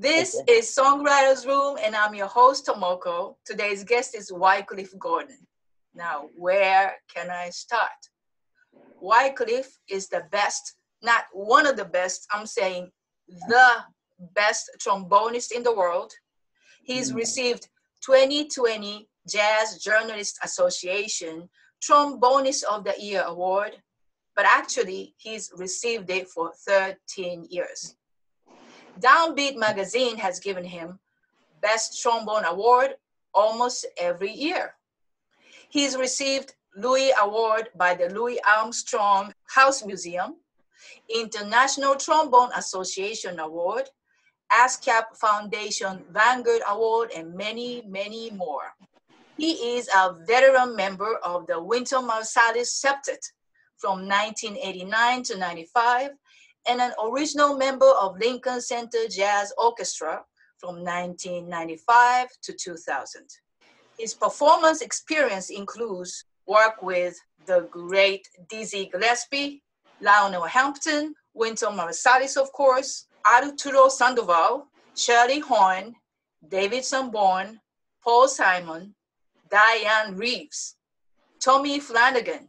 [0.00, 0.52] This okay.
[0.52, 3.34] is Songwriters Room, and I'm your host, Tomoko.
[3.44, 5.44] Today's guest is Wycliffe Gordon.
[5.92, 7.98] Now, where can I start?
[9.00, 12.92] Wycliffe is the best, not one of the best, I'm saying
[13.26, 13.70] the
[14.36, 16.12] best trombonist in the world.
[16.84, 17.16] He's mm.
[17.16, 17.68] received
[18.06, 21.48] 2020 Jazz Journalist Association
[21.82, 23.72] Trombonist of the Year award,
[24.36, 27.96] but actually he's received it for 13 years.
[29.00, 30.98] Downbeat magazine has given him
[31.60, 32.96] Best Trombone Award
[33.34, 34.74] almost every year.
[35.68, 40.36] He's received Louis Award by the Louis Armstrong House Museum,
[41.08, 43.90] International Trombone Association Award,
[44.52, 48.74] ASCAP Foundation Vanguard Award, and many, many more.
[49.36, 53.22] He is a veteran member of the Wynton Marsalis Septet
[53.76, 56.10] from 1989 to 95
[56.68, 60.22] and an original member of Lincoln Center Jazz Orchestra
[60.58, 63.22] from 1995 to 2000.
[63.98, 69.62] His performance experience includes work with the great Dizzy Gillespie,
[70.00, 75.94] Lionel Hampton, Wynton Marsalis, of course, Arturo Sandoval, Shirley Horn,
[76.46, 77.60] David Sanborn,
[78.04, 78.94] Paul Simon,
[79.50, 80.76] Dianne Reeves,
[81.40, 82.48] Tommy Flanagan,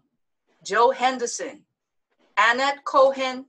[0.64, 1.64] Joe Henderson,
[2.38, 3.46] Anat Cohen,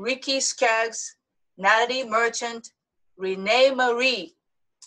[0.00, 1.16] Ricky Skaggs,
[1.58, 2.72] Natalie Merchant,
[3.18, 4.34] Renee Marie,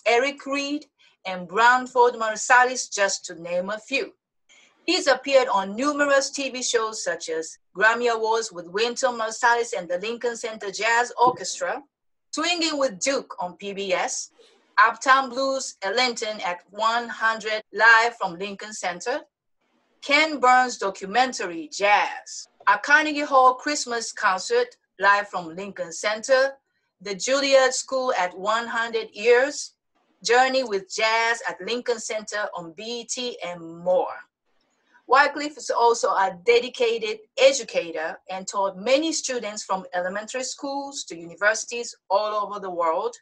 [0.07, 0.87] Eric Reed,
[1.23, 4.15] and Branford Marsalis, just to name a few.
[4.87, 9.99] He's appeared on numerous TV shows such as Grammy Awards with Wynton Marsalis and the
[9.99, 11.83] Lincoln Center Jazz Orchestra,
[12.31, 14.31] Swinging with Duke on PBS,
[14.79, 19.19] Uptown Blues Ellington at 100 live from Lincoln Center,
[20.01, 26.53] Ken Burns documentary Jazz, a Carnegie Hall Christmas concert live from Lincoln Center,
[27.01, 29.73] the Juilliard School at 100 Years,
[30.23, 34.15] Journey with Jazz at Lincoln Center on BET, and more.
[35.07, 41.93] Wycliffe is also a dedicated educator and taught many students from elementary schools to universities
[42.09, 43.15] all over the world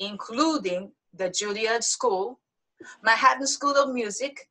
[0.00, 2.40] including the Juilliard School,
[3.02, 4.48] Manhattan School of Music,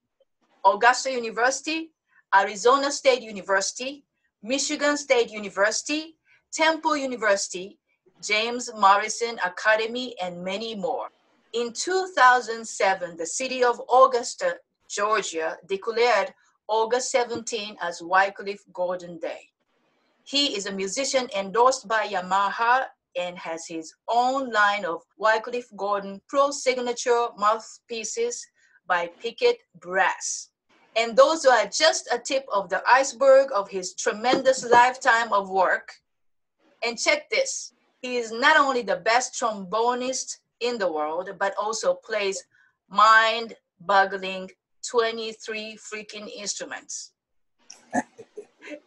[0.64, 1.92] Augusta University,
[2.34, 4.06] Arizona State University,
[4.44, 6.16] Michigan State University,
[6.52, 7.78] Temple University,
[8.22, 11.10] James Morrison Academy, and many more.
[11.54, 16.34] In 2007, the city of Augusta, Georgia, declared
[16.68, 19.50] August 17 as Wycliffe Gordon Day.
[20.24, 22.86] He is a musician endorsed by Yamaha
[23.16, 28.46] and has his own line of Wycliffe Gordon Pro Signature mouthpieces
[28.88, 30.50] by Pickett Brass.
[30.96, 35.94] And those are just a tip of the iceberg of his tremendous lifetime of work.
[36.84, 41.94] And check this he is not only the best trombonist in the world, but also
[41.94, 42.44] plays
[42.90, 44.50] mind boggling
[44.90, 47.12] 23 freaking instruments.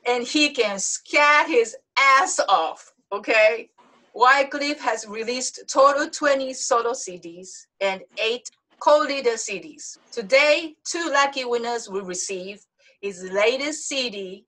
[0.06, 3.70] and he can scat his ass off, okay?
[4.14, 9.98] Wycliffe has released total 20 solo CDs and eight co-leader CDs.
[10.10, 12.64] Today, two lucky winners will receive
[13.00, 14.44] his latest CD,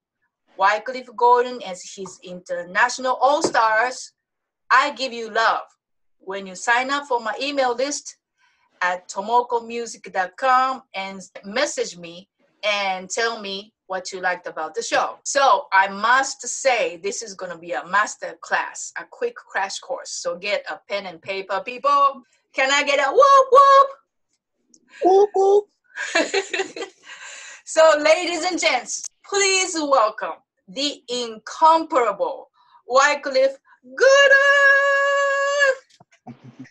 [0.57, 4.13] Wycliffe Gordon as his International All-Stars,
[4.71, 5.63] I Give You Love.
[6.19, 8.17] When you sign up for my email list
[8.83, 12.29] at tomokomusic.com and message me
[12.63, 15.19] and tell me what you liked about the show.
[15.25, 19.79] So I must say this is going to be a master class, a quick crash
[19.79, 20.11] course.
[20.11, 22.23] So get a pen and paper, people.
[22.55, 23.89] Can I get a whoop whoop?
[25.05, 25.65] Whoop whoop.
[27.65, 32.51] so, ladies and gents, please welcome the incomparable
[32.87, 33.57] Wycliffe
[33.97, 34.35] Gooder.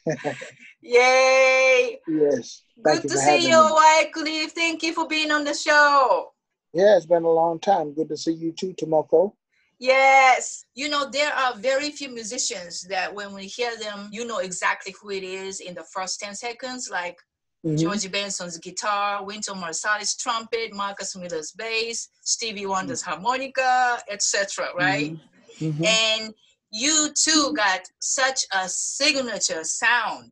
[0.82, 2.00] Yay!
[2.08, 2.64] Yes.
[2.82, 4.52] Good to see you, Wycliffe.
[4.52, 6.32] Thank you for being on the show.
[6.74, 7.94] Yeah, it's been a long time.
[7.94, 9.34] Good to see you too, Tomoko.
[9.80, 10.66] Yes.
[10.76, 14.94] You know, there are very few musicians that when we hear them, you know exactly
[15.00, 17.18] who it is in the first 10 seconds, like
[17.66, 17.78] mm-hmm.
[17.78, 23.22] George Benson's guitar, Wynton Marsalis trumpet, Marcus Miller's bass, Stevie Wonder's mm-hmm.
[23.22, 24.68] harmonica, etc.
[24.78, 25.14] Right?
[25.60, 25.66] Mm-hmm.
[25.66, 25.86] mm-hmm.
[25.86, 26.34] And
[26.76, 30.32] you too got such a signature sound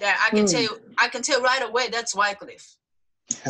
[0.00, 0.50] that I can mm.
[0.50, 2.76] tell you, I can tell right away that's Wycliffe.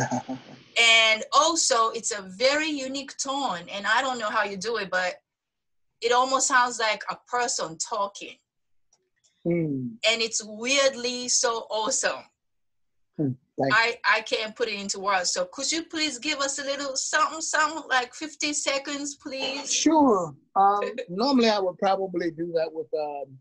[0.79, 4.89] and also it's a very unique tone and i don't know how you do it
[4.89, 5.15] but
[6.01, 8.35] it almost sounds like a person talking
[9.45, 9.89] mm.
[10.09, 12.23] and it's weirdly so awesome
[13.19, 13.35] mm,
[13.71, 16.95] I, I can't put it into words so could you please give us a little
[16.95, 22.87] something something like 50 seconds please sure um, normally i would probably do that with
[22.99, 23.37] um,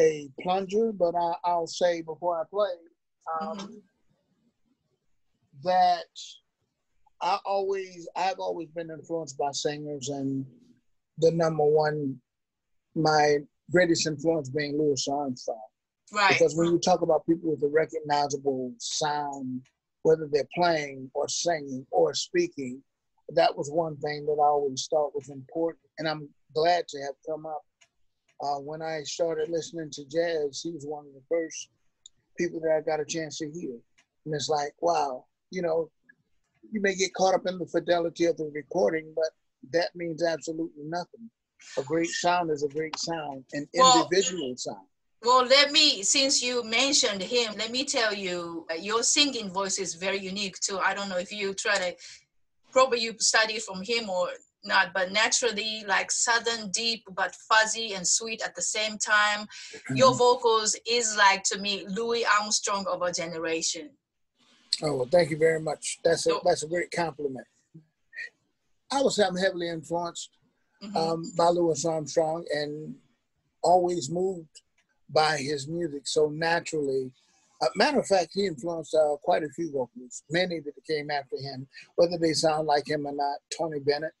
[0.00, 2.68] a plunger, but I, will say before I play
[3.40, 3.74] um, mm-hmm.
[5.64, 6.06] that
[7.20, 10.46] I always I've always been influenced by singers, and
[11.18, 12.16] the number one,
[12.94, 13.38] my
[13.70, 15.58] greatest influence being Louis Armstrong.
[16.12, 16.38] Right.
[16.38, 19.62] Because when you talk about people with a recognizable sound,
[20.02, 22.82] whether they're playing or singing or speaking,
[23.30, 25.84] that was one thing that I always thought was important.
[25.98, 27.62] And I'm glad to have come up.
[28.40, 31.68] Uh, when I started listening to jazz, he was one of the first
[32.38, 33.76] people that I got a chance to hear.
[34.24, 35.90] And it's like, wow, you know,
[36.70, 39.30] you may get caught up in the fidelity of the recording, but
[39.72, 41.28] that means absolutely nothing.
[41.76, 44.86] A great sound is a great sound, an well, individual sound.
[45.22, 49.78] Well, let me, since you mentioned him, let me tell you, uh, your singing voice
[49.78, 50.78] is very unique too.
[50.78, 51.96] I don't know if you try to,
[52.70, 54.28] probably you study from him or
[54.64, 59.46] not, but naturally, like southern, deep, but fuzzy and sweet at the same time.
[59.46, 59.96] Mm-hmm.
[59.96, 63.90] Your vocals is like to me Louis Armstrong of a generation.
[64.82, 65.98] Oh well, thank you very much.
[66.04, 67.46] That's a that's a great compliment.
[68.90, 70.30] I would say I'm heavily influenced
[70.82, 70.96] mm-hmm.
[70.96, 72.94] um, by Louis Armstrong and
[73.62, 74.62] always moved
[75.10, 77.10] by his music so naturally.
[77.60, 81.36] Uh, matter of fact, he influenced uh, quite a few vocalists, many that came after
[81.36, 81.66] him,
[81.96, 83.38] whether they sound like him or not.
[83.56, 84.12] Tony Bennett,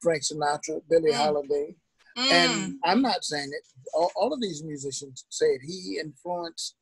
[0.00, 1.16] Frank Sinatra, Billie mm.
[1.16, 1.74] Holiday.
[2.16, 2.30] Mm.
[2.30, 5.62] And I'm not saying it, all, all, of these musicians say it.
[5.64, 6.76] He influenced,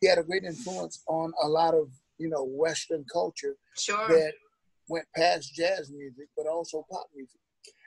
[0.00, 1.88] he had a great influence on a lot of,
[2.18, 4.06] you know, Western culture sure.
[4.08, 4.34] that
[4.88, 7.40] went past jazz music, but also pop music.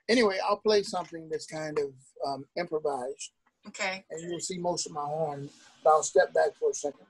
[0.09, 1.93] Anyway, I'll play something that's kind of
[2.27, 3.31] um, improvised.
[3.67, 4.03] Okay.
[4.09, 5.49] And you'll see most of my horn.
[5.83, 7.05] But I'll step back for a second.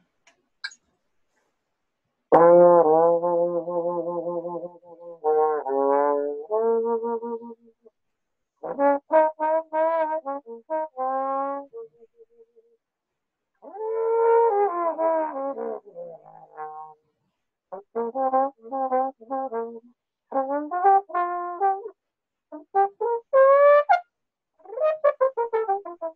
[26.01, 26.15] Thank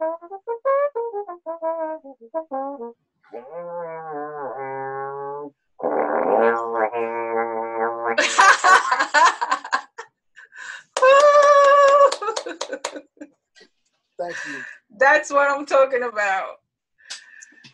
[14.48, 14.64] you.
[14.98, 16.58] That's what I'm talking about.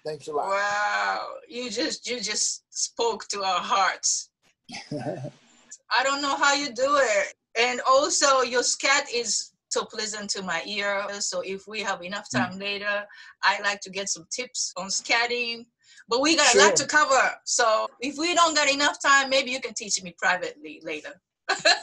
[0.06, 0.48] Thanks a lot.
[0.48, 4.30] Wow, you just you just spoke to our hearts.
[4.92, 10.42] I don't know how you do it, and also your scat is so pleasant to
[10.42, 11.06] my ear.
[11.20, 12.40] So if we have enough hmm.
[12.40, 12.60] time mm.
[12.60, 13.06] later,
[13.44, 15.66] I like to get some tips on scatting.
[16.08, 16.62] But we got sure.
[16.62, 17.32] a lot to cover.
[17.46, 21.14] So if we don't got enough time, maybe you can teach me privately later.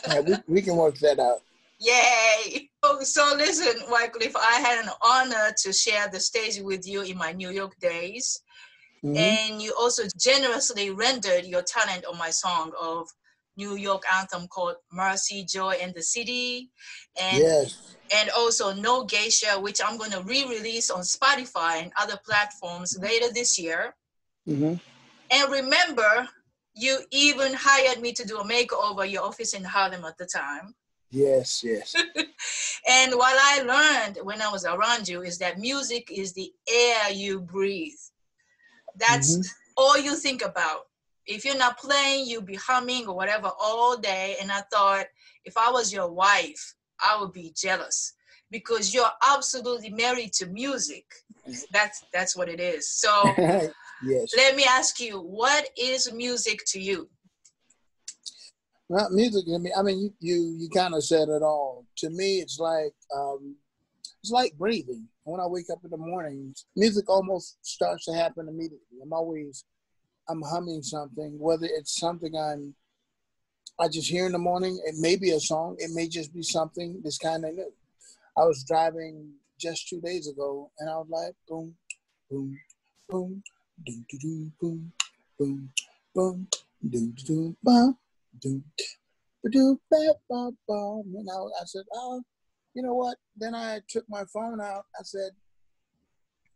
[0.09, 1.43] yeah, we, we can work that out.
[1.79, 2.71] Yay!
[3.03, 7.33] So listen, Wycliffe, I had an honor to share the stage with you in my
[7.33, 8.41] New York days.
[9.05, 9.17] Mm-hmm.
[9.17, 13.09] And you also generously rendered your talent on my song of
[13.57, 16.71] New York anthem called Mercy, Joy, and the City.
[17.21, 17.97] And yes.
[18.15, 23.33] and also No Geisha, which I'm going to re-release on Spotify and other platforms later
[23.33, 23.95] this year.
[24.49, 24.75] Mm-hmm.
[25.31, 26.29] And remember,
[26.75, 30.75] you even hired me to do a makeover your office in Harlem at the time.
[31.11, 31.95] Yes, yes.
[32.89, 37.11] and what I learned when I was around you is that music is the air
[37.11, 37.95] you breathe.
[38.97, 39.49] That's mm-hmm.
[39.77, 40.83] all you think about.
[41.27, 44.37] If you're not playing, you'll be humming or whatever all day.
[44.41, 45.07] And I thought,
[45.45, 48.15] if I was your wife, I would be jealous
[48.51, 51.05] because you're absolutely married to music.
[51.73, 52.91] That's that's what it is.
[52.91, 54.33] So yes.
[54.37, 57.09] let me ask you, what is music to you?
[58.89, 59.73] Not music to me.
[59.77, 61.87] I mean, you you, you kind of said it all.
[61.99, 63.55] To me, it's like um,
[64.23, 65.07] it's like breathing.
[65.23, 68.99] When I wake up in the morning, music almost starts to happen immediately.
[69.01, 69.65] I'm always
[70.29, 72.75] I'm humming something, whether it's something I'm
[73.79, 74.81] I just hear in the morning.
[74.87, 75.77] It may be a song.
[75.79, 77.71] It may just be something that's kind of new.
[78.37, 81.75] I was driving just two days ago, and I was like, boom,
[82.31, 82.59] boom,
[83.09, 83.43] boom,
[83.85, 84.93] doom, doo, doo, boom,
[85.39, 85.73] boom,
[86.15, 86.49] boom,
[86.89, 87.97] doom, doo, doo, boom,
[88.41, 88.65] doom,
[89.51, 91.05] doom, bum.
[91.15, 92.23] And I, I said, oh,
[92.75, 93.19] you know what?
[93.37, 94.87] Then I took my phone out.
[94.99, 95.33] I said,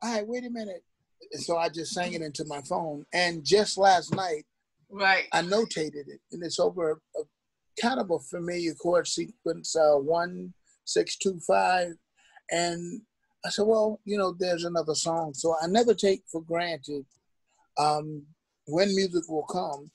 [0.02, 0.84] all right, wait a minute.
[1.32, 3.04] And so I just sang it into my phone.
[3.12, 4.44] And just last night,
[4.90, 7.24] right, I notated it, and it's over a, a
[7.80, 10.52] kind of a familiar chord sequence, uh, one
[10.84, 11.92] six two five,
[12.50, 13.02] and
[13.44, 15.32] I said, well, you know, there's another song.
[15.34, 17.06] So I never take for granted
[17.78, 18.26] um,
[18.66, 19.90] when music will come.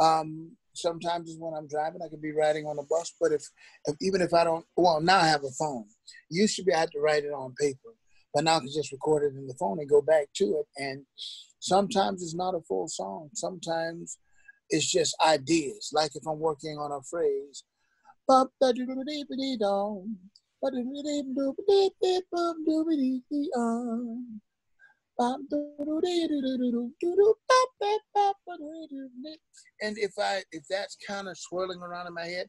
[0.00, 2.00] Um, sometimes it's when I'm driving.
[2.02, 3.42] I could be riding on a bus, but if,
[3.86, 5.84] if even if I don't, well, now I have a phone.
[6.30, 7.94] Used to be I had to write it on paper,
[8.34, 10.66] but now I can just record it in the phone and go back to it.
[10.76, 11.04] And
[11.60, 13.30] sometimes it's not a full song.
[13.34, 14.18] Sometimes
[14.70, 15.90] it's just ideas.
[15.92, 17.64] Like if I'm working on a phrase,
[29.80, 32.48] and if I if that's kind of swirling around in my head,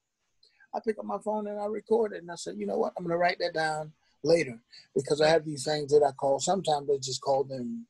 [0.75, 2.93] I pick up my phone and I record it and I say, you know what,
[2.97, 4.59] I'm gonna write that down later
[4.95, 7.87] because I have these things that I call sometimes they just call them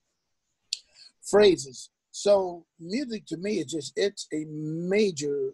[1.30, 1.90] phrases.
[2.12, 5.54] So music to me is just it's a major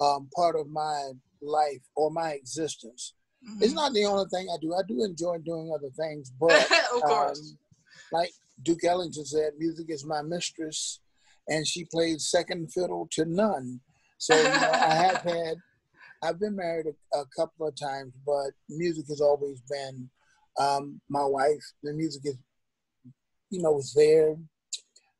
[0.00, 3.14] um, part of my life or my existence.
[3.48, 3.62] Mm-hmm.
[3.62, 4.74] It's not the only thing I do.
[4.74, 6.68] I do enjoy doing other things, but
[7.04, 7.34] of um,
[8.12, 8.30] like
[8.62, 11.00] Duke Ellington said, music is my mistress,
[11.48, 13.80] and she plays second fiddle to none.
[14.18, 15.56] So you know, I have had,
[16.22, 20.08] I've been married a, a, couple of times, but music has always been
[20.58, 21.62] um, my wife.
[21.82, 22.36] The music is,
[23.50, 24.36] you know, was there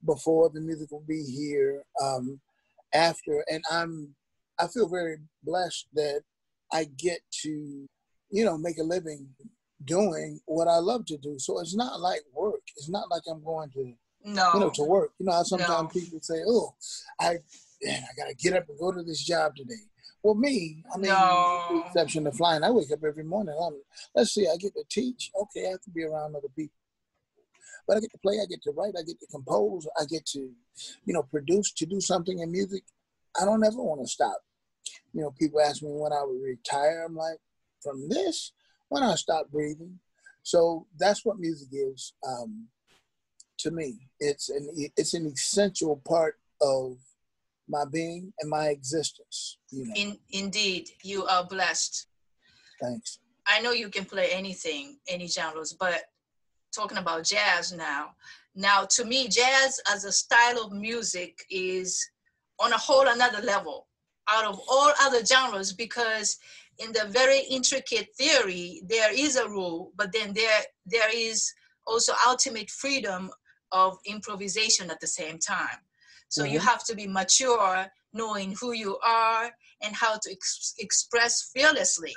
[0.05, 0.51] before.
[0.53, 2.41] The music will be here um,
[2.95, 4.15] after, and I'm,
[4.59, 6.23] I feel very blessed that
[6.73, 7.87] I get to,
[8.31, 9.29] you know, make a living
[9.85, 11.39] doing what I love to do.
[11.39, 12.63] So it's not like work.
[12.77, 13.93] It's not like I'm going to
[14.25, 14.51] no.
[14.55, 15.13] you know to work.
[15.19, 16.01] You know, sometimes no.
[16.01, 16.75] people say, "Oh,
[17.21, 17.39] I
[17.83, 19.75] man, I got to get up and go to this job today."
[20.27, 21.85] Well, me, I mean, no.
[21.87, 23.55] exception to flying, I wake up every morning.
[23.65, 23.81] I'm,
[24.13, 25.31] let's see, I get to teach.
[25.41, 26.75] Okay, I have to be around other people.
[27.87, 30.27] But I get to play, I get to write, I get to compose, I get
[30.33, 30.51] to,
[31.05, 32.83] you know, produce, to do something in music.
[33.41, 34.39] I don't ever want to stop.
[35.13, 37.05] You know, people ask me when I would retire.
[37.07, 37.39] I'm like,
[37.81, 38.51] from this,
[38.89, 40.01] when I stop breathing.
[40.43, 42.67] So that's what music is um,
[43.59, 44.09] to me.
[44.19, 46.97] It's an it's an essential part of
[47.69, 49.59] my being and my existence.
[49.71, 49.95] You know.
[49.97, 52.07] In, indeed, you are blessed.
[52.81, 53.19] Thanks.
[53.47, 56.03] I know you can play anything, any genres, but
[56.75, 58.11] talking about jazz now.
[58.55, 62.09] Now, to me, jazz as a style of music is
[62.59, 63.87] on a whole another level
[64.29, 66.39] out of all other genres because
[66.79, 71.53] in the very intricate theory, there is a rule, but then there there is
[71.87, 73.31] also ultimate freedom
[73.73, 75.79] of improvisation at the same time.
[76.29, 76.55] So mm-hmm.
[76.55, 79.51] you have to be mature, knowing who you are
[79.83, 82.15] and how to ex- express fearlessly.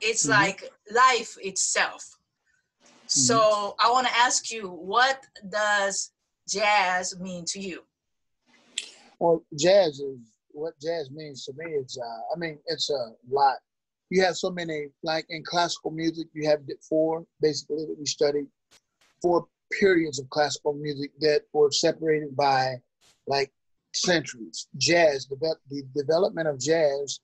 [0.00, 0.40] It's mm-hmm.
[0.40, 2.04] like life itself.
[2.84, 3.06] Mm-hmm.
[3.06, 6.10] So I want to ask you, what does
[6.48, 7.82] jazz mean to you?
[9.18, 10.18] Well, jazz is
[10.52, 13.58] what jazz means to me is, uh, I mean, it's a lot
[14.10, 18.46] you have so many like in classical music you have four basically that we studied
[19.20, 19.46] four
[19.78, 22.74] periods of classical music that were separated by
[23.28, 23.52] like
[23.94, 24.66] centuries.
[24.76, 27.20] Jazz the, development of jazz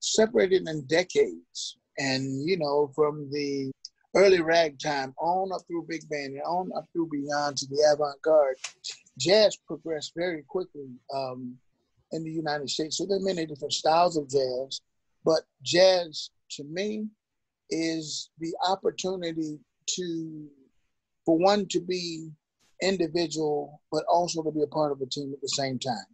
[0.00, 1.76] separated in decades.
[1.98, 3.70] And you know from the
[4.16, 8.56] early ragtime on up through big band and on up through beyond to the avant-garde
[9.18, 11.54] jazz progressed very quickly um,
[12.12, 12.96] in the united states.
[12.96, 14.80] So there are many different styles of jazz
[15.24, 17.06] but jazz to me
[17.70, 19.58] is the opportunity
[19.96, 20.46] to,
[21.24, 22.30] for one, to be
[22.82, 26.06] individual, but also to be a part of a team at the same time.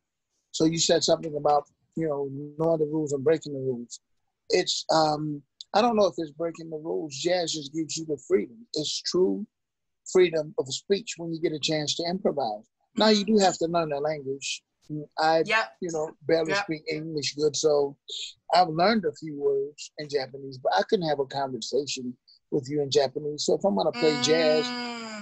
[0.53, 1.65] So you said something about,
[1.97, 4.01] you know, knowing the rules and breaking the rules.
[4.51, 5.43] It's, um,
[5.75, 7.15] I don't know if it's breaking the rules.
[7.15, 8.57] Jazz just gives you the freedom.
[8.75, 9.47] It's true
[10.13, 12.65] freedom of speech when you get a chance to improvise.
[12.97, 14.63] Now you do have to learn the language
[15.19, 15.73] I, yep.
[15.81, 16.65] you know, barely yep.
[16.65, 17.97] speak English good, so
[18.55, 22.17] I've learned a few words in Japanese, but I couldn't have a conversation
[22.51, 23.45] with you in Japanese.
[23.45, 24.23] So if I'm gonna play mm.
[24.23, 24.67] jazz,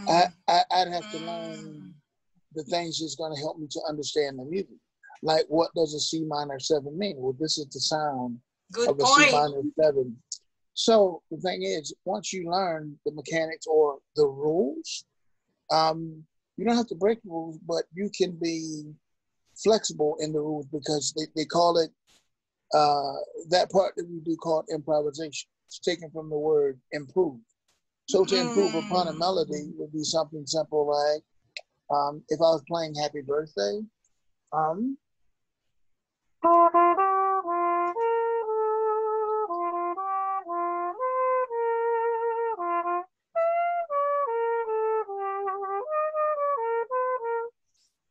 [0.08, 1.26] I, I would have to mm.
[1.26, 1.94] learn
[2.54, 4.76] the things that's gonna help me to understand the music.
[5.22, 7.16] Like what does a C minor seven mean?
[7.18, 8.38] Well, this is the sound
[8.72, 9.30] good of a point.
[9.30, 10.16] C minor seven.
[10.74, 15.04] So the thing is, once you learn the mechanics or the rules,
[15.70, 16.24] um,
[16.56, 18.82] you don't have to break the rules, but you can be
[19.62, 21.90] flexible in the rules because they, they call it
[22.74, 23.14] uh,
[23.50, 25.48] that part that we do called improvisation.
[25.66, 27.38] It's taken from the word improve.
[28.06, 28.86] So to improve mm.
[28.86, 31.22] upon a melody would be something simple like
[31.90, 33.80] um, if I was playing Happy Birthday,
[34.52, 34.96] um,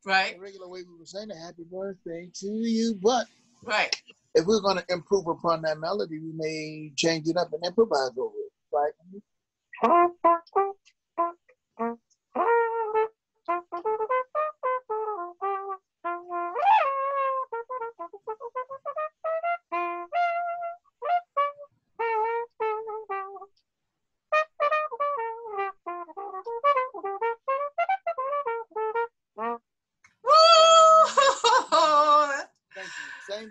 [0.06, 0.36] Right.
[0.36, 3.26] The regular way we were saying a happy birthday to you, but
[3.64, 3.96] right.
[4.36, 8.12] If we're going to improve upon that melody, we may change it up and improvise
[8.18, 8.43] over it?
[9.84, 10.12] Same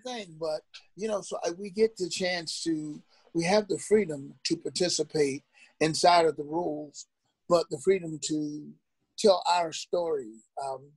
[0.00, 0.62] thing, but
[0.96, 3.02] you know, so we get the chance to,
[3.34, 5.42] we have the freedom to participate
[5.82, 7.06] inside of the rules,
[7.48, 8.70] but the freedom to
[9.18, 10.32] tell our story.
[10.64, 10.90] Um,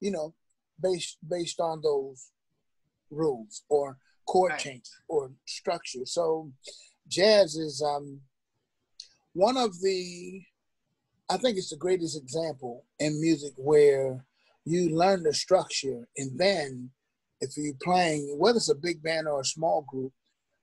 [0.00, 0.34] you know,
[0.80, 2.30] based based on those
[3.10, 4.60] rules or chord right.
[4.60, 6.06] change or structure.
[6.06, 6.50] So,
[7.08, 8.20] jazz is um,
[9.34, 10.42] one of the
[11.28, 14.24] I think it's the greatest example in music where
[14.64, 16.90] you learn the structure and then
[17.40, 20.12] if you're playing, whether it's a big band or a small group,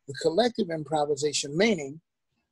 [0.07, 2.00] the collective improvisation, meaning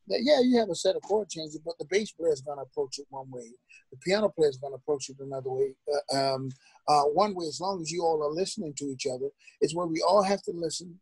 [0.07, 2.57] that, yeah, you have a set of chord changes, but the bass player is going
[2.57, 3.50] to approach it one way.
[3.91, 5.74] The piano player is going to approach it another way.
[6.13, 6.50] Uh, um,
[6.88, 9.29] uh, one way, as long as you all are listening to each other,
[9.62, 11.00] is where we all have to listen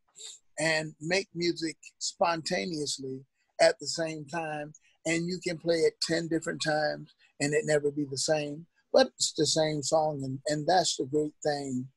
[0.60, 3.22] and make music spontaneously
[3.60, 4.74] at the same time
[5.06, 9.08] and you can play it 10 different times and it never be the same but
[9.16, 11.88] it's the same song and, and that's the great thing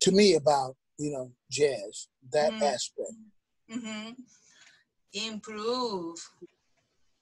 [0.00, 2.64] to me about you know jazz that mm-hmm.
[2.64, 3.12] aspect
[3.70, 4.10] mm-hmm.
[5.12, 6.16] Improve.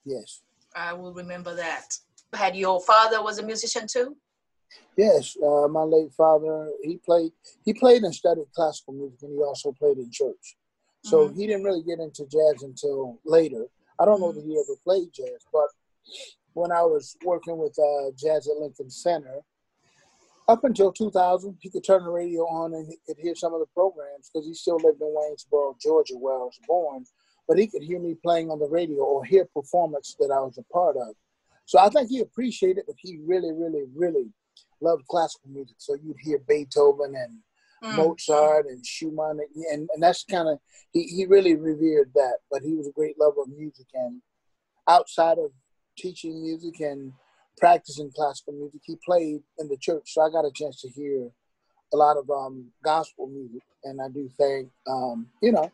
[0.05, 0.43] Yes.
[0.75, 1.99] I will remember that.
[2.35, 4.17] Had your father was a musician too?
[4.97, 7.31] Yes uh, my late father he played
[7.65, 10.57] he played and studied classical music and he also played in church.
[11.05, 11.39] So mm-hmm.
[11.39, 13.67] he didn't really get into jazz until later.
[13.99, 15.69] I don't know that he ever played jazz, but
[16.55, 19.41] when I was working with uh, Jazz at Lincoln Center,
[20.49, 23.61] up until 2000, he could turn the radio on and he could hear some of
[23.61, 27.05] the programs because he still lived in Waynesboro, Georgia, where I was born.
[27.49, 30.59] But he could hear me playing on the radio or hear performance that I was
[30.59, 31.15] a part of.
[31.65, 34.33] So I think he appreciated that he really, really, really
[34.81, 35.77] loved classical music.
[35.79, 37.39] So you'd hear Beethoven and
[37.83, 37.97] mm.
[37.97, 39.41] Mozart and Schumann,
[39.73, 40.59] and, and that's kind of
[40.93, 42.39] he, he really revered that.
[42.51, 44.23] But he was a great lover of music, and
[44.89, 45.51] outside of
[45.99, 47.13] teaching music and
[47.59, 50.13] practicing classical music, he played in the church.
[50.13, 51.31] So I got a chance to hear
[51.93, 55.71] a lot of um, gospel music, and I do thank um, you know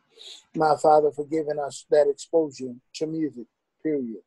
[0.55, 3.47] my father for giving us that exposure to music.
[3.83, 4.23] Period.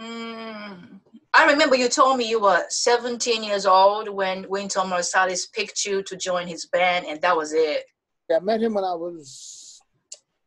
[0.00, 1.00] Mm.
[1.32, 6.02] I remember you told me you were 17 years old when Wynton Marsalis picked you
[6.04, 7.84] to join his band, and that was it.
[8.28, 9.80] Yeah, I met him when I was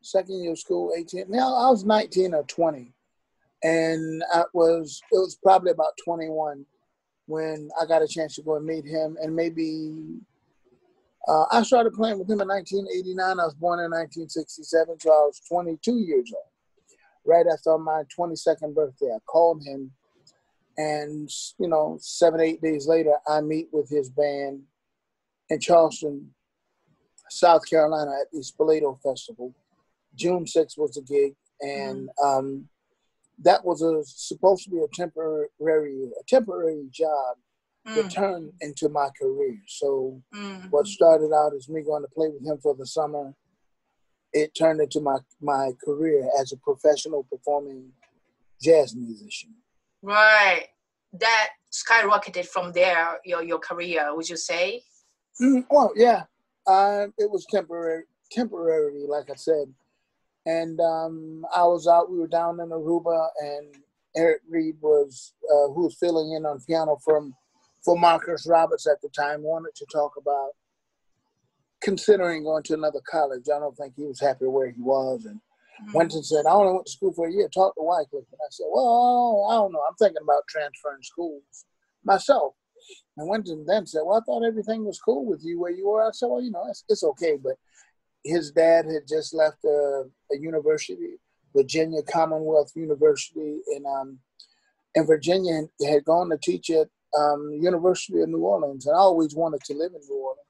[0.02, 1.26] second year of school, 18.
[1.30, 2.92] Now I was 19 or 20,
[3.64, 6.66] and I was it was probably about 21
[7.28, 9.94] when I got a chance to go and meet him, and maybe
[11.28, 13.40] uh, I started playing with him in 1989.
[13.40, 16.44] I was born in 1967, so I was 22 years old
[17.26, 19.12] right after my 22nd birthday.
[19.14, 19.92] I called him,
[20.78, 21.30] and
[21.60, 24.62] you know, seven eight days later, I meet with his band
[25.50, 26.34] in Charleston,
[27.30, 29.54] South Carolina, at the Spoleto Festival.
[30.16, 32.26] June 6th was the gig, and mm-hmm.
[32.26, 32.70] um,
[33.44, 37.38] that was a, supposed to be a temporary a temporary job
[37.96, 38.52] mm.
[38.62, 39.58] into my career.
[39.68, 40.70] So mm.
[40.72, 43.34] what started out as me going to play with him for the summer
[44.34, 47.92] it turned into my my career as a professional performing
[48.62, 49.54] jazz musician.
[50.02, 50.68] Right.
[51.14, 54.84] That skyrocketed from there, your your career, would you say?
[55.42, 56.24] Mm, well, yeah.
[56.68, 59.74] Uh, it was temporary, temporarily, like I said.
[60.46, 62.12] And um, I was out.
[62.12, 63.76] We were down in Aruba, and
[64.16, 67.34] Eric Reed was uh, who was filling in on piano from
[67.84, 69.44] for Marcus Roberts at the time.
[69.44, 70.52] Wanted to talk about
[71.82, 73.46] considering going to another college.
[73.54, 75.26] I don't think he was happy where he was.
[75.26, 75.98] And mm-hmm.
[75.98, 77.48] Wynton said, I only went to school for a year.
[77.48, 78.26] Talk to Wycliffe.
[78.32, 79.84] And I said, Well, I don't know.
[79.88, 81.66] I'm thinking about transferring schools
[82.04, 82.54] myself.
[83.18, 86.06] And Wynton then said, Well, I thought everything was cool with you where you were.
[86.06, 87.38] I said, Well, you know, it's, it's okay.
[87.42, 87.56] But
[88.24, 91.20] his dad had just left a, a university,
[91.56, 94.20] Virginia Commonwealth University in um,
[94.96, 98.86] in Virginia, and had gone to teach at um, University of New Orleans.
[98.86, 100.46] And I always wanted to live in New Orleans.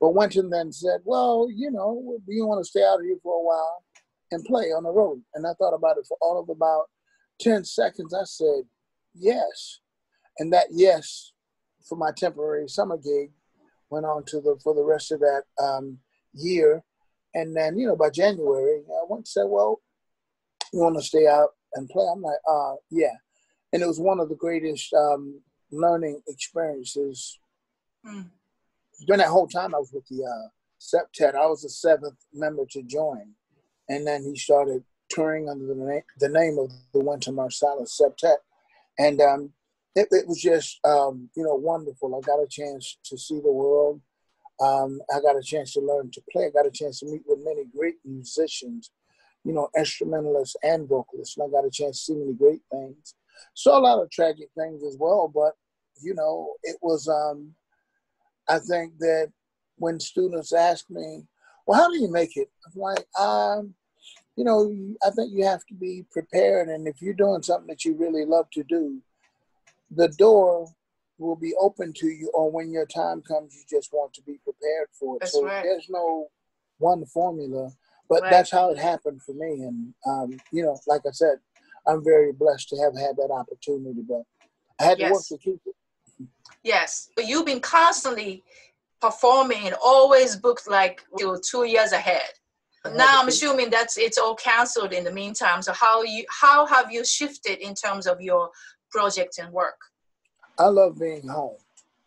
[0.00, 3.40] But Wynton then said, Well, you know, do you want to stay out here for
[3.40, 3.84] a while
[4.30, 5.22] and play on the road?
[5.34, 6.86] And I thought about it for all of about
[7.40, 8.14] 10 seconds.
[8.14, 8.62] I said,
[9.14, 9.80] Yes.
[10.38, 11.32] And that yes
[11.88, 13.30] for my temporary summer gig
[13.90, 15.98] went on to the for the rest of that um,
[16.32, 16.84] year.
[17.34, 19.80] And then, you know, by January, I went and said, Well,
[20.72, 22.04] you want to stay out and play?
[22.12, 23.14] I'm like, uh, yeah.
[23.72, 25.40] And it was one of the greatest um,
[25.70, 27.38] learning experiences
[28.04, 28.26] mm
[29.06, 30.48] during that whole time I was with the uh,
[30.80, 33.34] septet, I was the seventh member to join.
[33.88, 38.36] And then he started touring under the, name, the name of the Wynton Marsalis Septet.
[38.98, 39.50] And um,
[39.94, 42.14] it, it, was just, um, you know, wonderful.
[42.14, 44.00] I got a chance to see the world.
[44.60, 46.46] Um, I got a chance to learn to play.
[46.46, 48.90] I got a chance to meet with many great musicians,
[49.44, 51.36] you know, instrumentalists and vocalists.
[51.38, 53.14] And I got a chance to see many great things.
[53.54, 55.52] Saw a lot of tragic things as well, but,
[56.02, 57.54] you know, it was, um,
[58.48, 59.32] I think that
[59.76, 61.24] when students ask me,
[61.66, 62.48] well, how do you make it?
[62.66, 63.74] I'm like, um,
[64.36, 64.74] you know,
[65.06, 66.68] I think you have to be prepared.
[66.68, 69.02] And if you're doing something that you really love to do,
[69.90, 70.66] the door
[71.18, 74.38] will be open to you, or when your time comes, you just want to be
[74.44, 75.20] prepared for it.
[75.20, 75.62] That's so right.
[75.62, 76.28] there's no
[76.78, 77.72] one formula,
[78.08, 78.30] but Right.
[78.30, 79.62] that's how it happened for me.
[79.62, 81.40] And, um, you know, like I said,
[81.88, 84.22] I'm very blessed to have had that opportunity, but
[84.78, 85.28] I had to work Yes.
[85.28, 85.74] to keep it.
[86.62, 88.44] Yes, but you've been constantly
[89.00, 91.04] performing and always booked like
[91.42, 92.28] two years ahead.
[92.94, 95.62] Now I'm assuming that's it's all canceled in the meantime.
[95.62, 98.50] So how you how have you shifted in terms of your
[98.90, 99.78] projects and work?
[100.58, 101.56] I love being home.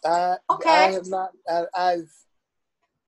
[0.03, 0.69] I, Okay.
[0.69, 2.11] I have not, I, I've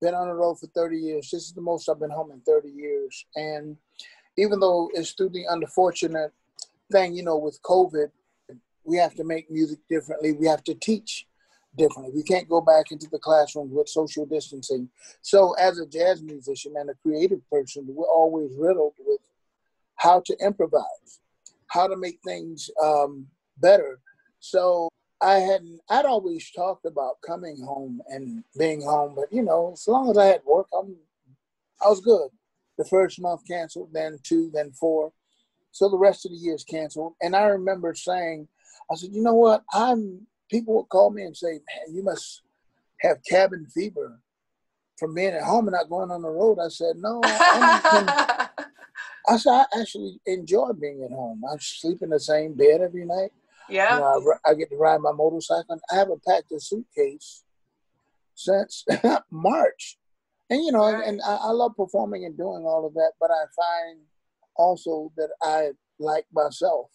[0.00, 1.30] been on the road for 30 years.
[1.30, 3.26] This is the most I've been home in 30 years.
[3.34, 3.76] And
[4.38, 6.32] even though it's through the unfortunate
[6.90, 8.10] thing, you know, with COVID,
[8.84, 10.32] we have to make music differently.
[10.32, 11.26] We have to teach
[11.76, 12.12] differently.
[12.14, 14.88] We can't go back into the classroom with social distancing.
[15.22, 19.20] So, as a jazz musician and a creative person, we're always riddled with
[19.96, 21.20] how to improvise,
[21.68, 23.26] how to make things um,
[23.58, 24.00] better.
[24.40, 24.88] So,
[25.20, 29.88] I hadn't, I'd always talked about coming home and being home, but you know, as
[29.88, 30.96] long as I had work, I'm,
[31.84, 32.28] I was good.
[32.76, 35.12] The first month canceled, then two, then four.
[35.74, 37.14] So the rest of the year is canceled.
[37.20, 38.46] And I remember saying,
[38.88, 39.64] I said, you know what?
[39.72, 42.42] I'm, people would call me and say, man, you must
[43.00, 44.20] have cabin fever
[45.00, 46.58] from being at home and not going on the road.
[46.64, 47.80] I said, no, I'm,
[49.28, 51.42] I said, I actually enjoy being at home.
[51.52, 53.32] I sleep in the same bed every night.
[53.68, 53.96] You yeah.
[53.98, 55.80] know, I, I get to ride my motorcycle.
[55.90, 57.42] I haven't packed a suitcase
[58.36, 58.84] since
[59.32, 59.98] March.
[60.50, 61.04] And, you know, Right.
[61.04, 64.02] and I, I love performing and doing all of that, but I find
[64.56, 66.90] also that I like myself.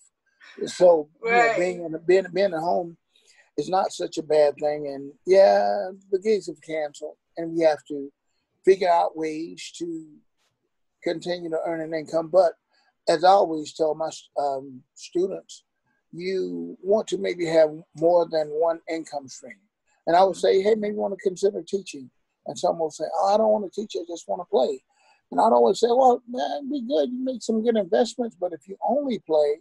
[0.66, 2.98] So, you know, being, in, being, being at home
[3.58, 4.88] is not such a bad thing.
[4.88, 8.12] And yeah, the gigs have canceled, and we have to
[8.66, 10.08] figure out ways to
[11.04, 12.30] continue to earn an income.
[12.32, 12.54] But
[13.08, 15.64] as I always tell my um, students,
[16.12, 19.60] you want to maybe have more than one income stream.
[20.08, 22.10] And I would say, hey, maybe you want to consider teaching.
[22.48, 24.82] And some will say, oh, I don't want to teach, I just want to play.
[25.32, 27.12] And I'd always say, well, man, be good.
[27.12, 28.36] You make some good investments.
[28.40, 29.60] But if you only play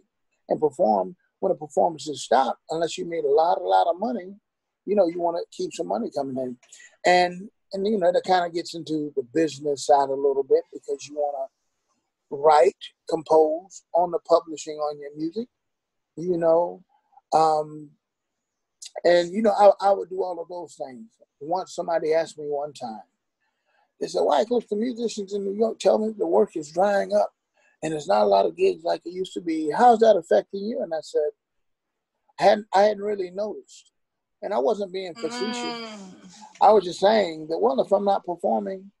[0.49, 4.35] and perform when the performances stop, unless you made a lot, a lot of money,
[4.85, 6.57] you know, you want to keep some money coming in.
[7.05, 10.63] And, and you know, that kind of gets into the business side a little bit
[10.73, 11.49] because you want
[12.31, 12.75] to write,
[13.07, 15.47] compose on the publishing on your music,
[16.15, 16.83] you know.
[17.31, 17.91] Um,
[19.03, 21.05] and, you know, I, I would do all of those things.
[21.39, 23.03] Once somebody asked me one time,
[23.99, 27.31] they said, Wycliffe, the musicians in New York tell me the work is drying up
[27.83, 29.71] and there's not a lot of gigs like it used to be.
[29.71, 30.81] How's that affecting you?
[30.81, 31.29] And I said,
[32.39, 33.91] I hadn't, I hadn't really noticed.
[34.41, 35.53] And I wasn't being facetious.
[35.53, 36.15] Mm.
[36.61, 38.91] I was just saying that, well, if I'm not performing,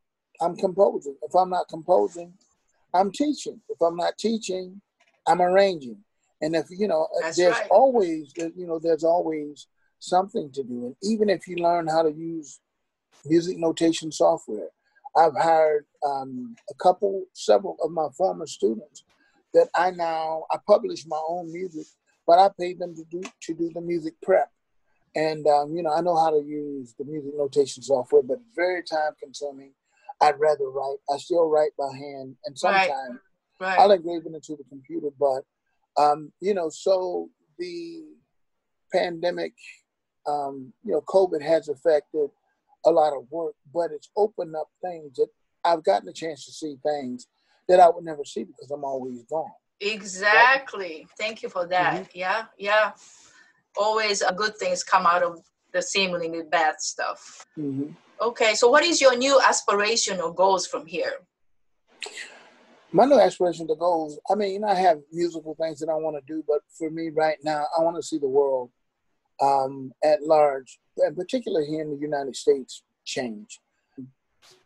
[0.41, 1.15] I'm composing.
[1.23, 2.33] If I'm not composing,
[2.93, 3.61] I'm teaching.
[3.69, 4.81] If I'm not teaching,
[5.27, 5.97] I'm arranging.
[6.41, 7.67] And if, you know, That's there's right.
[7.69, 9.67] always, you know, there's always
[9.99, 10.85] something to do.
[10.85, 12.59] And even if you learn how to use
[13.25, 14.69] music notation software,
[15.15, 19.03] I've hired um, a couple, several of my former students
[19.53, 21.87] that I now, I publish my own music,
[22.27, 24.51] but I pay them to do, to do the music prep.
[25.15, 28.55] And, um, you know, I know how to use the music notation software, but it's
[28.55, 29.73] very time consuming.
[30.21, 30.97] I'd rather write.
[31.11, 32.35] I still write by hand.
[32.45, 32.87] And Right.
[32.87, 33.19] sometimes
[33.59, 33.79] Right.
[33.79, 35.09] I'll engrave it into the computer.
[35.19, 35.43] But,
[35.97, 38.05] um, you know, so the
[38.93, 39.53] pandemic,
[40.27, 42.29] um, you know, COVID has affected
[42.85, 45.27] a lot of work, but it's opened up things that
[45.63, 47.27] I've gotten a chance to see things
[47.67, 49.51] that I would never see because I'm always gone.
[49.81, 51.07] Exactly.
[51.17, 52.09] Thank you for that.
[52.13, 52.91] Yeah, yeah.
[53.77, 55.41] Always uh, good things come out of
[55.73, 57.45] the seemingly bad stuff.
[57.57, 57.91] Mm-hmm.
[58.21, 61.13] Okay, so what is your new aspiration or goals from here?
[62.91, 66.33] My new aspiration to goals, I mean, I have musical things that I want to
[66.33, 68.71] do, but for me right now, I want to see the world
[69.41, 73.59] um, at large, and particularly here in the United States, change.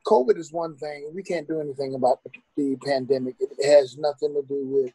[0.05, 1.09] COVID is one thing.
[1.13, 2.19] We can't do anything about
[2.57, 3.35] the pandemic.
[3.39, 4.93] It has nothing to do with,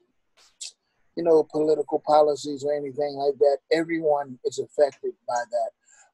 [1.16, 3.58] you know, political policies or anything like that.
[3.72, 5.70] Everyone is affected by that.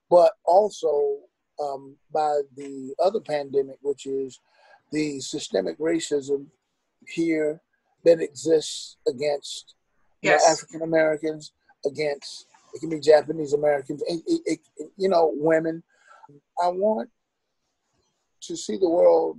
[0.09, 1.18] But also
[1.61, 4.40] um, by the other pandemic, which is
[4.92, 6.46] the systemic racism
[7.07, 7.61] here
[8.05, 9.74] that exists against
[10.24, 10.42] Yes.
[10.50, 11.53] African Americans,
[11.85, 15.83] against it can be Japanese Americans, it, it, it, you know, women.
[16.63, 17.11] I want
[18.43, 19.39] to see the world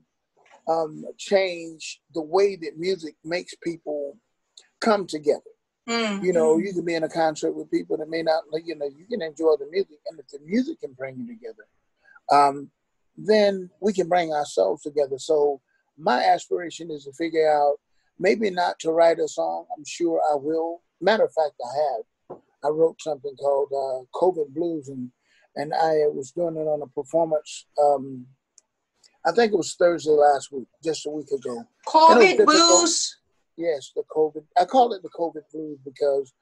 [0.68, 4.18] um, change the way that music makes people
[4.82, 5.42] come together.
[5.88, 6.24] Mm.
[6.24, 8.86] You know, you can be in a concert with people that may not, you know,
[8.86, 11.68] you can enjoy the music, and if the music can bring you together,
[12.32, 12.72] um,
[13.18, 15.18] then we can bring ourselves together.
[15.20, 15.62] So
[15.98, 17.78] my aspiration is to figure out
[18.18, 19.66] maybe not to write a song.
[19.78, 20.82] I'm sure I will.
[21.02, 22.06] Matter of fact, I have.
[22.66, 25.12] I wrote something called uh, COVID Blues, and
[25.56, 27.66] and I was doing it on a performance.
[27.82, 28.26] Um,
[29.26, 31.64] I think it was Thursday last week, just a week ago.
[31.88, 33.18] COVID Blues.
[33.58, 34.44] Yes, the COVID.
[34.60, 36.34] I call it the COVID Blues because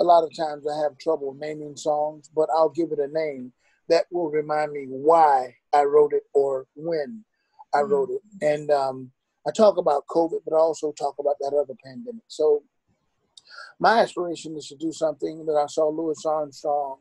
[0.00, 3.52] a lot of times I have trouble naming songs, but I'll give it a name
[3.88, 7.24] that will remind me why I wrote it or when
[7.72, 7.92] I mm-hmm.
[7.92, 8.22] wrote it.
[8.40, 9.10] And um,
[9.46, 12.24] I talk about COVID, but I also talk about that other pandemic.
[12.28, 12.62] So
[13.78, 16.98] my aspiration is to do something that I saw Louis Armstrong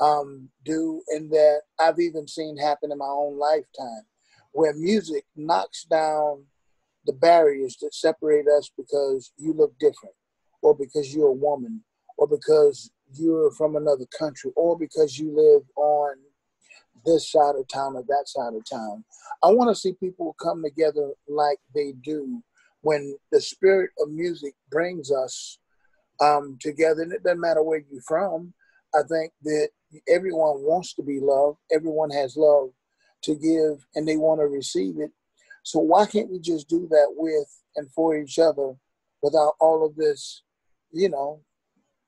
[0.00, 4.04] um, do, and that I've even seen happen in my own lifetime,
[4.52, 6.44] where music knocks down
[7.04, 10.14] the barriers that separate us because you look different,
[10.62, 11.82] or because you're a woman,
[12.16, 16.16] or because you're from another country, or because you live on
[17.04, 19.04] this side of town or that side of town.
[19.42, 22.42] I want to see people come together like they do
[22.82, 25.58] when the spirit of music brings us
[26.20, 27.02] um, together.
[27.02, 28.52] And it doesn't matter where you're from.
[28.94, 29.68] I think that
[30.08, 31.58] everyone wants to be loved.
[31.72, 32.70] Everyone has love
[33.22, 35.10] to give and they want to receive it.
[35.62, 38.74] So why can't we just do that with and for each other
[39.22, 40.42] without all of this,
[40.92, 41.40] you know,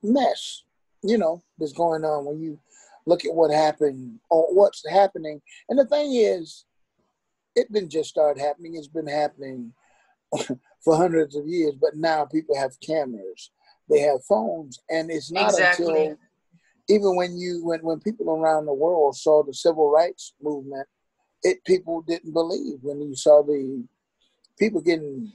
[0.01, 0.63] mess,
[1.03, 2.59] you know, that's going on when you
[3.05, 5.41] look at what happened or what's happening.
[5.69, 6.65] And the thing is,
[7.55, 9.73] it didn't just start happening, it's been happening
[10.83, 13.51] for hundreds of years, but now people have cameras,
[13.89, 15.85] they have phones, and it's not exactly.
[15.85, 16.17] until
[16.89, 20.87] even when you when, when people around the world saw the civil rights movement,
[21.43, 23.83] it people didn't believe when you saw the
[24.57, 25.31] people getting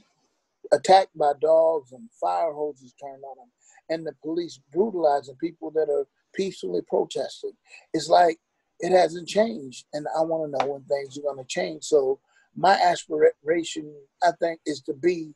[0.71, 3.49] attacked by dogs and fire hoses turned on them
[3.89, 7.53] and the police brutalizing people that are peacefully protesting.
[7.93, 8.37] It's like
[8.79, 11.83] it hasn't changed, and I want to know when things are going to change.
[11.85, 12.19] So
[12.57, 13.93] my aspiration,
[14.23, 15.33] I think, is to be,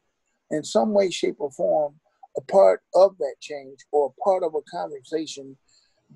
[0.50, 1.96] in some way, shape, or form,
[2.38, 5.56] a part of that change or a part of a conversation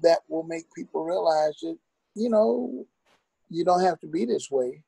[0.01, 1.77] that will make people realize that
[2.15, 2.85] you know
[3.49, 4.81] you don't have to be this way.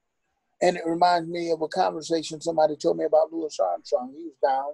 [0.62, 4.14] And it reminds me of a conversation somebody told me about Louis Armstrong.
[4.16, 4.74] He was down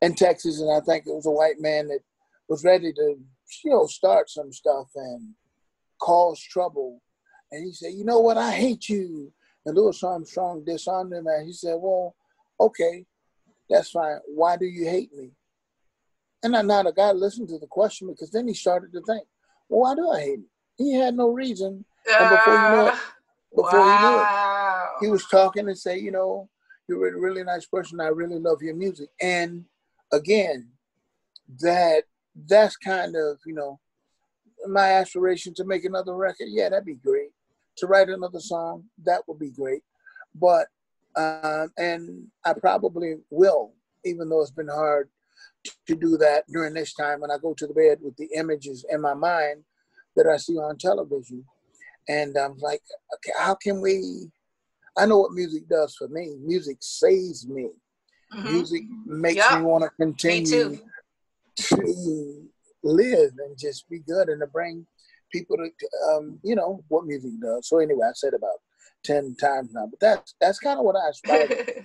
[0.00, 2.00] in Texas, and I think it was a white man that
[2.48, 3.16] was ready to
[3.64, 5.34] you know, start some stuff and
[6.00, 7.02] cause trouble.
[7.52, 9.32] And he said, you know what, I hate you.
[9.66, 12.14] And Louis Armstrong disarmed him and he said, well,
[12.58, 13.04] okay,
[13.68, 14.18] that's fine.
[14.26, 15.32] Why do you hate me?
[16.42, 19.24] And I now the guy listened to the question because then he started to think,
[19.68, 20.46] well, why do I hate him?
[20.76, 21.84] He had no reason.
[22.08, 23.14] And before you know it, ah,
[23.54, 24.00] before wow.
[24.00, 26.48] you knew it, he was talking and say, you know,
[26.88, 28.00] you're a really nice person.
[28.00, 29.08] I really love your music.
[29.20, 29.64] And
[30.12, 30.68] again,
[31.60, 32.04] that
[32.48, 33.80] that's kind of you know
[34.68, 36.48] my aspiration to make another record.
[36.48, 37.15] Yeah, that'd be great.
[37.78, 39.82] To write another song, that would be great.
[40.34, 40.66] But
[41.16, 43.72] um, and I probably will,
[44.04, 45.08] even though it's been hard
[45.86, 48.84] to do that during this time when I go to the bed with the images
[48.88, 49.64] in my mind
[50.14, 51.44] that I see on television.
[52.08, 52.82] And I'm like,
[53.14, 54.30] okay, how can we?
[54.96, 56.36] I know what music does for me.
[56.40, 57.70] Music saves me.
[58.34, 58.52] Mm-hmm.
[58.52, 59.58] Music makes yep.
[59.58, 60.78] me want to continue
[61.56, 62.48] to
[62.82, 64.86] live and just be good and to bring
[65.32, 65.70] people to
[66.10, 67.68] um, you know what music does.
[67.68, 68.58] So anyway, I said about
[69.04, 71.84] ten times now, but that's that's kind of what I aspire.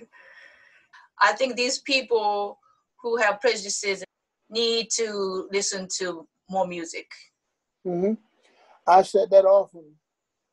[1.20, 2.58] I think these people
[3.00, 4.04] who have prejudices
[4.50, 7.06] need to listen to more music.
[7.86, 8.14] Mm-hmm.
[8.86, 9.84] I said that often.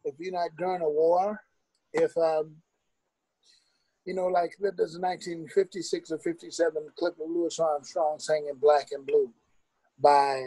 [0.06, 1.40] If you're not during a war,
[1.94, 2.56] if um,
[4.06, 9.06] you know, like there's a 1956 or 57 clip of Louis Armstrong singing Black and
[9.06, 9.32] Blue
[10.00, 10.42] by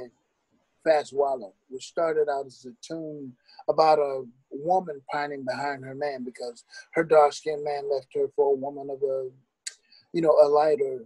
[0.85, 3.33] Fats Waller, which started out as a tune
[3.69, 8.53] about a woman pining behind her man because her dark skinned man left her for
[8.53, 9.29] a woman of a,
[10.13, 11.05] you know, a lighter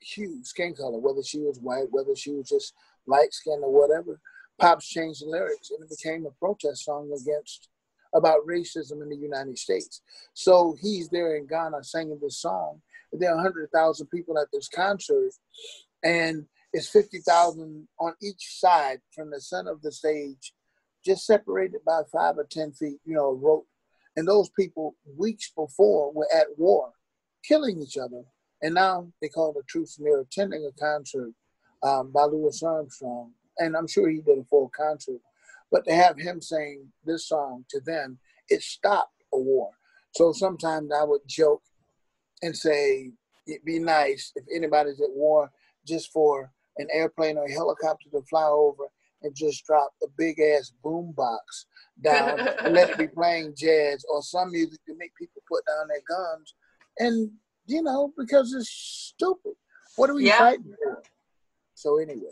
[0.00, 2.74] hue, skin color, whether she was white, whether she was just
[3.06, 4.20] light skinned or whatever.
[4.58, 7.68] Pops changed the lyrics and it became a protest song against
[8.14, 10.02] about racism in the United States.
[10.34, 12.80] So he's there in Ghana singing this song.
[13.12, 15.32] There are 100,000 people at this concert,
[16.02, 20.52] and it's 50,000 on each side from the center of the stage,
[21.04, 23.66] just separated by five or 10 feet, you know, rope.
[24.16, 26.92] And those people, weeks before, were at war,
[27.44, 28.22] killing each other.
[28.62, 31.32] And now they call the truth near attending a concert
[31.82, 33.32] um, by Louis Armstrong.
[33.58, 35.20] And I'm sure he did a full concert
[35.70, 39.70] but to have him saying this song to them, it stopped a war.
[40.14, 41.62] So sometimes I would joke
[42.42, 43.12] and say,
[43.46, 45.50] it'd be nice if anybody's at war
[45.86, 48.84] just for an airplane or a helicopter to fly over
[49.22, 51.66] and just drop a big ass boom box
[52.02, 55.88] down and let it be playing jazz or some music to make people put down
[55.88, 56.54] their guns
[56.98, 57.30] and
[57.66, 59.52] you know because it's stupid.
[59.96, 60.38] What are we Yeah.
[60.38, 61.02] fighting for?
[61.74, 62.26] So anyway,